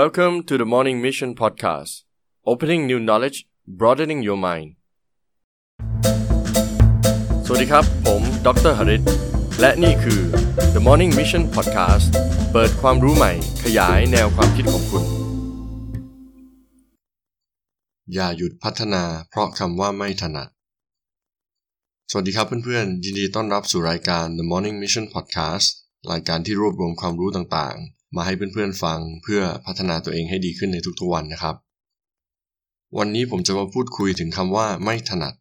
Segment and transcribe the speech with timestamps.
[0.00, 1.92] Welcome to the Morning Mission Podcast
[2.50, 3.38] Opening new knowledge
[3.80, 4.68] broadening your mind
[7.46, 9.02] สวัสดีครับ ผมดรหริต
[9.60, 10.20] และนี่คือ
[10.74, 12.06] The Morning Mission Podcast
[12.52, 13.32] เปิดความรู้ใหม่
[13.64, 15.04] ขยายแนวความคิดของคุณ
[18.12, 20.48] อย่าหยุดพัฒนาเพราะคำว่าไม่ถนัด
[22.10, 25.66] สวัสดีครับเพื่อนๆ ยินดีต้อนรับสู่รายการ The Morning Mission Podcast
[26.12, 31.56] รายการที่รวบรวมความรู้ต่างๆ มาให้เพื่อนๆฟังเพื่อพัฒนาตัวเองให้ดีขึ้นในทุกๆวันนะครับ
[32.98, 35.34] วันนี้ผมจะมาพูดคุยถึงคำว่าไม่ถนัด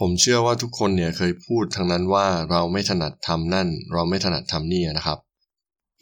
[0.00, 5.18] ผมเชื่อว่าทุกคนเนี่ยเคยพูดทั้งนั้นว่าเราไม่ถนัดทำนั่น เราไม่ถนัดทำนี่นะครับ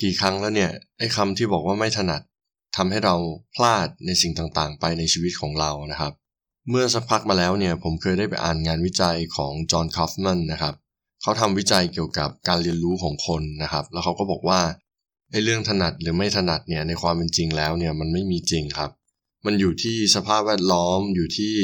[0.02, 2.22] กี่ครั้งแล้วเนี่ยไอ้คำที่บอกว่าไม่ถนัด
[2.76, 3.14] ทำให้เรา
[3.54, 6.12] พลาดในสิ่งต่างๆ ไปในชีวิตของเรานะครับ
[6.70, 10.74] เมื่อสักพักมาแล้วเนี่ยผมเคยได้ไปอ่านงานวิจัยของจอห์นคอฟแมนนะครับ
[11.22, 14.60] เขาทำวิจัยเกี่ยวกับการเรียนรู้ของคนนะครับ แล้วเขาก็บอกว่า
[15.30, 18.90] ไอ้เรื่องถนัดหรือไม่ถนัดเนี่ยในความเป็นจริงแล้วเนี่ยมันไม่มีจริงครับ
[19.44, 21.54] มันอยู่ที่สภาพแวดล้อมอยู่ที่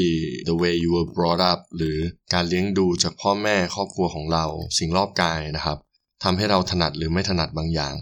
[0.47, 1.97] the way you were brought up หรือ
[2.33, 4.45] การเลี้ยงดูจากพ่อแม่ครอบครัวของเรา
[4.77, 5.77] สิ่งรอบกายนะครับ
[6.23, 7.95] ทำให้เราถนัดหรือไม่ถนัดบางอย่าง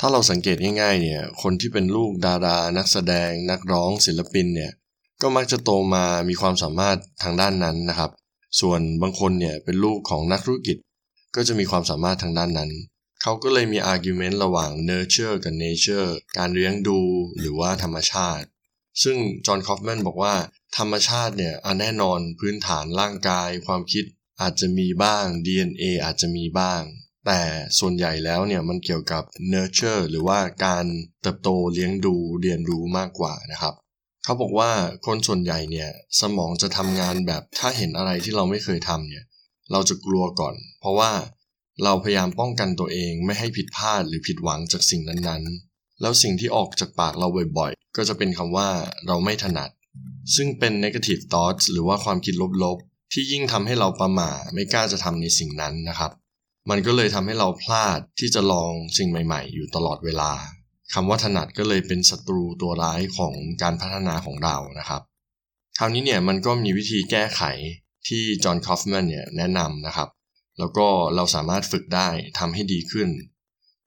[0.00, 4.72] ถ้าเราสังเกตง่ายๆเนี่ยคนที่เป็นลูกดารานักแสดง นักร้องศิลปินเนี่ย
[5.22, 8.10] ก็มักจะโตมามีความสามารถทางด้านนั้นนะครับ
[8.60, 10.76] ส่วนบางคนเนี่ยเป็นลูกของนักธุรกิจ
[11.36, 12.70] ก็จะมีความสามารถทางด้านนั้น
[13.22, 17.00] เขาก็เลยมี argument ระหว่าง nurture กับ nature การเลี้ยงดู
[17.38, 18.46] หรือว่าธรรมชาติ
[19.02, 20.34] ซึ่งจอห์นคอฟแมนบอกว่า
[20.78, 24.04] ธรรมชาติเนี่ยแน่นอนพื้นฐานร่างกาย ความคิด
[24.40, 26.82] อาจจะมีบ้าง DNA อาจจะมีบ้าง
[27.26, 27.40] แต่
[27.78, 29.22] ส่วนใหญ่แล้วเนี่ยมันเกี่ยวกับ
[29.52, 30.84] nurture หรือว่าการ
[31.22, 33.74] เติบโตเลี้ยงดูเรียนรู้มากกว่านะครับ
[34.24, 34.70] เขาบอกว่า
[35.06, 39.24] คนส่วนใหญ่เนี่ยสมองจะทำงานแบบถ้าเห็นอะไรที่เราไม่เคยทำเนี่ย
[39.72, 41.10] เราจะกลัวก่อน เพราะว่า
[41.84, 48.68] เราพยายามป้องกันตัวเองไม่ให้ผิดพลาดหรือผิดหวังจากสิ่งนั้นๆ แล้วสิ่งที่ออกจากปากเราบ่อยๆ ก็จะเป็นคำว่า
[49.06, 49.70] เราไม่ถนัด
[50.34, 56.12] ซึ่งเป็น negative thoughts หรือว่าความคิดลบๆ ที่ยิ่งทำให้เราประหม่าไม่กล้าจะทำในสิ่งนั้นนะครับ
[56.70, 60.32] มันก็เลยทำให้เราพลาดที่จะลองสิ่งใหม่ๆ อยู่ตลอดเวลา
[60.94, 65.02] คำว่าถนัดก็เลยเป็นศัตรูตัวร้ายของการพัฒนาของเรานะครับ
[65.78, 67.42] คราวนี้เนี่ยมันก็มีวิธีแก้ไข
[68.08, 70.08] ที่จอห์นคอฟแมนเนี่ยแนะนำนะครับ
[70.58, 70.86] แล้วก็
[71.16, 72.08] เราสามารถฝึกได้
[72.38, 73.08] ทำให้ดีขึ้น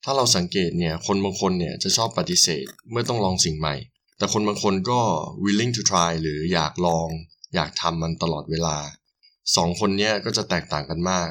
[0.03, 3.75] ถ้าเราสังเกตเนี่ยคนบางคนเนี่ยจะชอบปฏิเสธเมื่อต้องลองสิ่งใหม่
[4.17, 4.99] แต่คนบางคนก็
[5.43, 7.07] willing to try หรืออยากลอง
[7.55, 8.77] อยากทำมันตลอดเวลา
[9.55, 11.29] สองคนเนี้ยก็จะแตกต่างกันมาก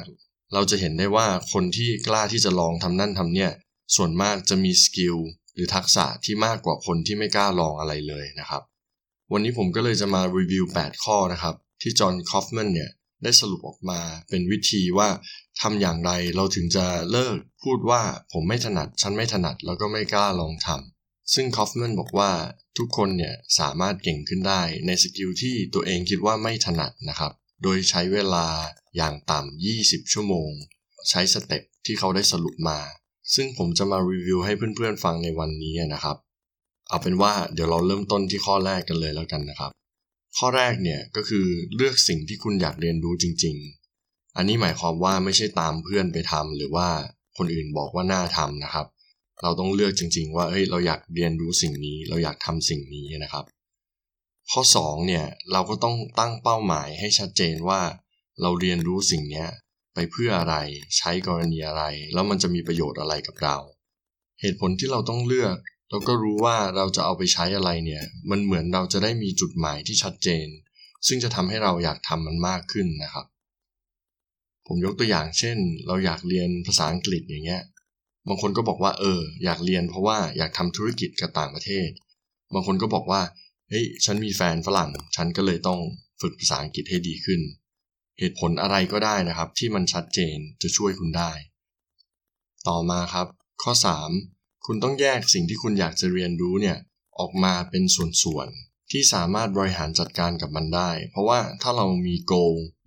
[0.53, 3.51] เราจะเห็นได้ว่าคนที่กล้าที่จะลองทำนั่นทำเนี่ย
[3.95, 5.17] ส่วนมากจะมี skill
[5.53, 8.61] หรือทักษะที่มากกว่าคนที่ไม่กล้าลองอะไรเลยนะครับ
[9.31, 12.91] วันนี้ผมก็เลยจะมารีวิว 8 ข้อนะครับ ที่จอห์นคอฟแมนเนี่ย
[13.23, 13.99] ได้สรุปออกมา
[14.29, 15.09] เป็นวิธีว่า
[15.61, 18.01] ทำอย่างไรเราถึงจะเลิกพูดว่า
[18.33, 22.31] ผมไม่ถนัด ฉันไม่ถนัดแล้วก็ไม่กล้าลองทำซึ่งคอฟแมนบอกว่า
[22.77, 27.31] ทุกคนเนี่ยสามารถเก่งขึ้นได้ใน skill ที่ตัวเองคิดว่าไม่ถนัดนะครับ
[27.63, 28.47] โดยใช้เวลา
[28.97, 30.51] อย่างต่ำ 20 ชั่วโมง
[31.09, 32.79] ใช้สเต็ปที่เขาได้สรุปมา
[33.35, 36.17] ซึ่งผมจะมารีวิวให้เพื่อนๆฟังในวันนี้นะครับ
[36.89, 39.71] เอาเป็นว่าเดี๋ยวเราเริ่มต้นที่ข้อแรกกันเลยแล้วกันนะครับ
[40.37, 41.45] ข้อแรกเนี่ยก็คือ
[41.75, 43.55] เลือกสิ่งที่คุณอยากเรียนรู้จริง
[43.95, 46.87] ๆ อันนี้หมายความว่าไม่ใช่ตามเพื่อนไปทำหรือว่า
[47.37, 48.87] คนอื่นบอกว่าน่าทำนะครับ
[49.41, 53.45] เราต้องเลือกจริง ๆ ว่าเฮ้ยเราอยากเรียนรู้สิ่งนี้ เราอยากทำสิ่งนี้นะครับ
[54.51, 57.81] ข้อ2เนี่ยเราก็ต้องตั้งเป้าหมายให้ชัดเจนว่า
[58.41, 59.45] เราเรียนรู้สิ่งนี้
[59.93, 60.55] ไปเพื่ออะไร
[60.97, 63.57] ใช้กรณีอะไร แล้วมันจะมีประโยชน์อะไรกับเรา
[64.41, 65.55] เหตุผลที่เราต้องเลือก
[65.89, 70.47] เราก็รู้ว่าเราจะเอาไปใช้อะไรเนี่ย มันเหมือนเราจะได้มีจุดหมายที่ชัดเจน
[71.07, 73.25] ซึ่งจะทำให้เราอยากทำมันมากขึ้นนะครับ
[74.67, 75.57] ผมยกตัวอย่างเช่น
[75.87, 77.63] เราอยากเรียนภาษาอังกฤษอย่างเงี้ย
[78.27, 81.89] บางคนก็บอกว่าเออ อยากเรียนเพราะว่าอยากทำธุรกิจกับต่างประเทศ
[82.53, 83.21] บางคนก็บอกว่า
[83.69, 85.79] เฮ้ยฉันมีแฟนฝรั่ง ฉันก็เลยต้อง
[86.21, 87.41] ฝึกภาษาอังกฤษให้ดีขึ้น
[88.19, 91.31] เหตุผลอะไรก็ได้นะครับ ที่มันชัดเจนจะช่วยคุณได้
[92.67, 93.27] ต่อมาครับ
[93.63, 93.73] ข้อ
[94.07, 94.38] 3
[94.71, 96.77] คุณต้องแยกสิ่งที่คุณอยากจะเรียนรู้เนี่ย
[97.19, 102.33] ออกมาเป็นส่วนๆที่สามารถบริหารจัดการกับมันได้ เพราะว่าถ้าเรามีโก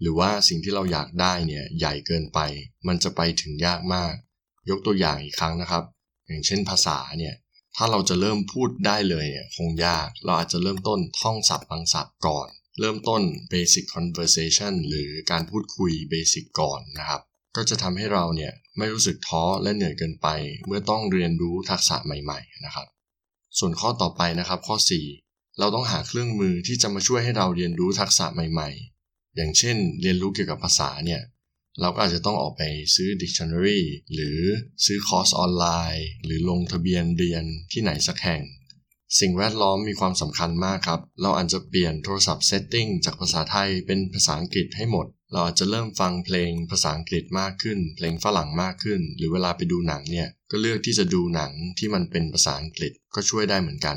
[0.00, 2.38] หรือว่าสิ่งที่เราอยากได้เนี่ยใหญ่เกินไป
[2.86, 4.14] มันจะไปถึงยากมาก
[4.70, 5.84] ยกตัวอย่างอีกครั้งนะครับ
[6.26, 7.34] อย่างเช่นภาษาเนี่ย
[7.76, 12.48] ถ้าเราจะเริ่มพูดได้เลยเนี่ยคงยาก เราอาจจะเริ่มต้นท่องศัพท์บางศัพท์ก่อน
[12.80, 17.22] เริ่มต้น basic conversation หรือการพูดคุย basic ก่อนนะครับ
[17.56, 20.28] ก็จะทำให้เราเนี่ยไม่รู้สึกท้อและเหนื่อยเกินไป
[20.66, 22.86] เมื่อต้องเรียนรู้ทักษะใหม่ ๆ นะครับ
[23.58, 24.76] ส่วนข้อต่อไปนะครับ ข้อ
[25.18, 28.70] 4 เราต้องหาเครื่องมือที่จะมาช่วยให้เราเรียนรู้ทักษะใหม่
[29.02, 31.22] ๆ อย่างเช่น เรียนรู้เกี่ยวกับภาษาเนี่ย
[31.80, 32.62] เราก็อาจจะต้องออกไป
[32.94, 33.80] ซื้อ dictionary
[34.14, 34.38] หรือ
[34.84, 35.66] ซื้อคอร์สออนไล
[35.96, 38.42] น์ หรือลงทะเบียนเรียนที่ไหนสักแห่ง
[39.20, 53.96] สิ่งแวดล้อมมีความสำคัญมากครับ เราอาจจะเปลี่ยนโทรศัพท์ setting จากภาษาไทยเป็นภาษาอังกฤษให้หมด เราอาจจะเริ่มฟังเพลงภาษาอังกฤษมากขึ้น เพลงฝรั่งมากขึ้น หรือเวลาไปดูหนังเนี่ย ก็เลือกที่จะดูหนังที่มันเป็นภาษาอังกฤษก็ช่วยได้เหมือนกัน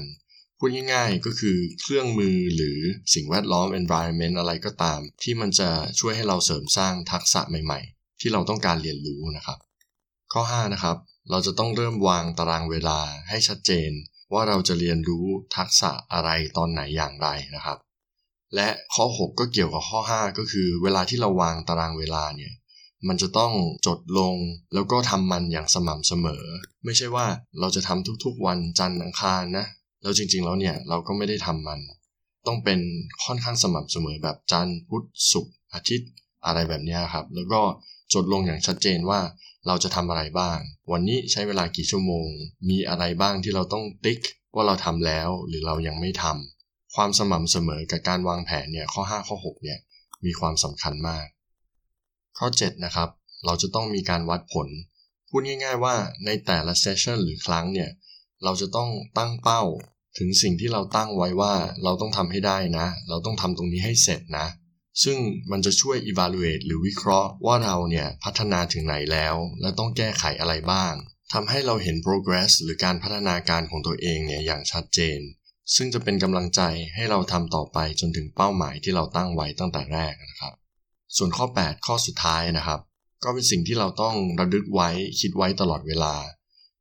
[0.60, 2.80] พูดง่ายๆ ก็คือเครื่องมือหรือ
[3.14, 5.70] สิ่งแวดล้อม environment อะไรก็ตาม ที่มันจะ
[6.00, 9.60] ช่วยให้เราเสริมสร้างทักษะใหม่ ๆ ที่เราต้องการเรียนรู้นะครับ
[10.34, 10.98] ข้อ 5 นะครับ
[11.30, 13.92] เราจะต้องเริ่มวางตารางเวลาให้ชัดเจน
[14.34, 15.26] ว่าเราจะเรียนรู้
[15.56, 17.78] ทักษะอะไรตอนไหนอย่างไรนะครับ
[18.56, 22.54] และข้อ 6 ก็เกี่ยวกับข้อ 5 ก็คือเวลาที่เราวางตารางเวลาเนี่ย
[23.08, 23.54] มันจะต้อง
[23.88, 24.36] จดลง
[24.74, 26.44] แล้วก็ทำมันอย่างสม่ำเสมอ
[26.86, 27.26] ไม่ใช่ว่า
[27.60, 29.66] เราจะทำทุกๆวันจันทร์อังคารนะ
[30.02, 31.80] แล้วจริงๆแล้วเนี่ยเราก็ไม่ได้ทำมัน
[32.48, 32.80] ต้องเป็น
[33.24, 36.10] ค่อนข้างสม่ำเสมอแบบจันทร์พุธศุกร์อาทิตย์
[36.46, 37.62] อะไรแบบนี้ครับ แล้วก็
[38.14, 39.20] จดลงอย่างชัดเจนว่า
[39.68, 40.60] เราจะทำอะไรบ้าง
[40.92, 42.30] วันนี้ใช้เวลากี่ชั่วโมง
[42.70, 44.20] มีอะไรบ้างที่เราต้องติ๊ก
[44.56, 49.80] ว่าเราทำแล้วหรือเรายังไม่ทำความสม่ำเสมอกับการวางแผนเนี่ยข้อ 5 ข้อ 6 เนี่ย
[50.26, 51.26] มีความสำคัญมาก
[52.38, 53.10] ข้อ 7 นะครับ
[53.46, 54.68] เราจะต้องมีการวัดผล
[55.30, 55.96] พูดง่ายๆว่า
[56.26, 57.90] ในแต่ละเซสชันหรือครั้งเนี่ย
[58.44, 59.64] เราจะต้องตั้งเป้า
[60.18, 61.54] ถึงสิ่งที่เราตั้งไว้ว่า
[61.84, 64.48] เราต้องทำให้ได้นะ เราต้องทำตรงนี้ให้เสร็จนะ
[65.04, 65.18] ซึ่ง
[65.52, 70.94] มันจะช่วย evaluate หรือวิเคราะห์ว่าเราเนี่ยพัฒนาถึงไหนแล้ว และต้องแก้ไขอะไรบ้าง
[71.34, 75.20] ทำให้เราเห็น progress หรือการพัฒนาการของตัวเองเนี่ยอย่างชัดเจน
[75.76, 76.62] ซึ่งจะเป็นกำลังใจ
[76.96, 80.54] ให้เราทำต่อไปจนถึงเป้าหมายที่เราตั้งไว้ตั้งแต่แรกนะครับ
[81.18, 82.80] ส่วนข้อ 8 ข้อสุดท้ายนะครับ
[83.24, 84.90] ก็เป็นสิ่งที่เราต้องระลึกไว้
[85.20, 86.16] คิดไว้ตลอดเวลา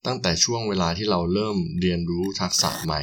[0.06, 3.02] ตั้งแต่ช่วงเวลาที่เราเริ่มเรียนรู้ทักษะใหม่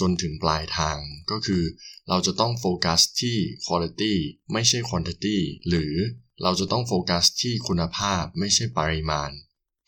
[0.00, 0.98] จนถึงปลายทาง
[1.30, 1.62] ก็คือ
[2.08, 4.14] เราจะต้องโฟกัสที่ quality
[4.52, 5.38] ไม่ใช่ quantity
[5.68, 5.94] หรือ
[6.42, 9.30] เราจะต้องโฟกัสที่คุณภาพไม่ใช่ปริมาณ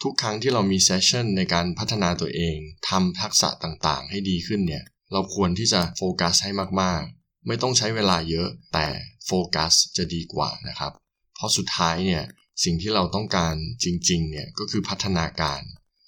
[0.03, 2.59] ทุกครั้งที่เรามีเซสชันในการพัฒนาตัวเอง
[2.89, 6.51] ทำทักษะต่างๆ ให้ดีขึ้นเนี่ย เราควรที่จะโฟกัสให้
[6.81, 8.87] มากๆ ไม่ต้องใช้เวลาเยอะแต่
[9.27, 10.93] โฟกัสจะดีกว่านะครับ
[11.35, 12.25] เพราะสุดท้ายเนี่ย
[12.65, 13.55] สิ่งที่เราต้องการ
[13.85, 15.61] จริงๆเนี่ยก็คือพัฒนาการ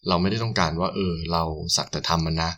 [0.09, 1.45] เราไม่ได้ต้องการว่าเออเรา
[1.77, 2.51] สักแต่ทำมันนะ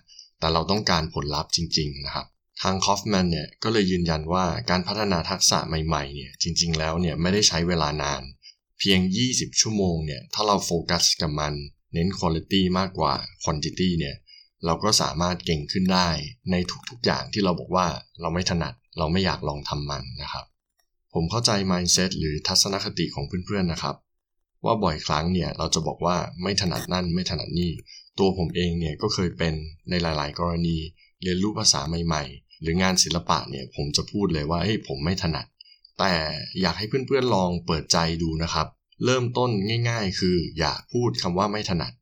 [0.42, 2.26] แต่เราต้องการผลลัพธ์จริง ๆ นะครับ
[2.62, 8.22] ทางคอฟแมนเนี่ยก็เลยยืนยันว่าการพัฒนาทักษะใหม่ๆเนี่ยจริง ๆ แล้วเนี่ยไม่ได้ใช้เวลานาน
[8.78, 9.00] เพียง
[9.30, 11.54] 20 ชั่วโมงเนี่ยถ้าเราโฟกัสกับมัน
[11.92, 14.16] เน้นคุณภาพมากกว่าคุณภาพเนี่ย
[14.64, 16.08] เราก็สามารถเก่งขึ้นได้
[16.50, 16.54] ใน
[16.88, 17.86] ทุกๆอย่างที่เราบอกว่า
[18.20, 20.44] เราไม่ถนัดเราไม่อยากลองทำมันนะครับ
[21.14, 23.96] ผมเข้าใจ mindset หรือทัศนคติของเพื่อนๆนะครับ
[24.64, 27.72] ว่าบ่อยครั้งเนี่ยเราจะบอกว่าไม่ถนัดนั่นไม่ถนัดนี่
[28.18, 29.54] ตัวผมเองเนี่ยก็เคยเป็น
[29.90, 30.76] ในหลาย ๆ กรณี
[31.22, 35.46] เรียนรู้ภาษาใหม่ ๆ หรืองานศิลปะเนี่ยผมจะพูดเลยว่าเฮ้ยผมไม่ถนัด
[35.98, 36.14] แต่
[36.60, 38.66] อยากให้เพื่อนๆลองเปิดใจดูนะครับ
[39.04, 39.50] เริ่มต้น
[39.88, 41.92] ง่าย ๆ คืออย่าพูดคำว่าไม่ถนัด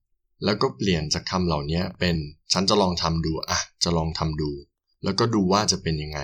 [0.44, 2.16] แล้วก็เปลี่ยนจากคำเหล่านี้เป็น
[2.52, 4.50] ฉันจะลองทำดูอะจะลองทำดู
[5.04, 6.20] แล้วก็ดูว่าจะเป็นยังไง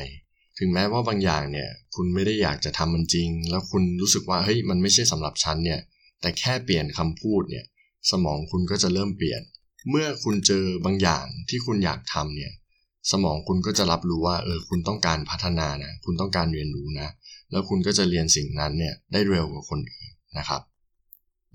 [0.59, 5.81] ถึงแม้ว่าบางอย่างเนี่ยคุณไม่ได้อยากจะทำมันจริง แล้วคุณรู้สึกว่าเฮ้ยมันไม่ใช่สำหรับฉันเนี่ย
[6.21, 7.65] แต่แค่เปลี่ยนคำพูดเนี่ย
[8.11, 9.43] สมองคุณก็จะเริ่มเปลี่ยน
[9.91, 12.53] เมื่อคุณเจอบางอย่างที่คุณอยากทำเนี่ย
[13.11, 17.09] สมองคุณก็จะรับรู้ว่าเออคุณต้องการพัฒนานะ คุณต้องการเรียนรู้นะ
[17.51, 20.63] แล้วคุณก็จะเรียนสิ่งนั้นเนี่ยได้เร็วกว่าคนอื่นนะครับ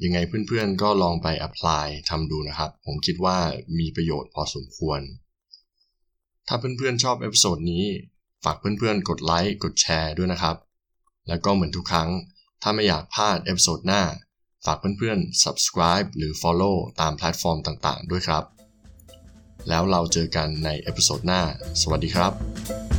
[0.04, 0.18] ยังไง
[0.48, 3.38] เพื่อนๆก็ลองไป apply ทำดูนะครับ ผมคิดว่า
[3.80, 5.02] มีประโยชน์พอสมควร
[6.48, 7.86] ถ้าเพื่อนๆชอบ episode นี้
[8.44, 10.56] ฝากเพื่อนๆ กดไลค์กดแชร์ด้วยนะครับ
[11.28, 12.10] แล้วก็เหมือนทุกครั้ง
[12.62, 14.04] ถ้าไม่อยากพลาด episode หน้า
[14.66, 18.44] ฝากเพื่อนๆ subscribe หรือ follow ตามแพลตฟอร์มต่างๆ ด้วยครับ
[19.70, 21.42] แล้วเราเจอกันใน episode หน้า
[21.82, 22.91] สวัสดีครับ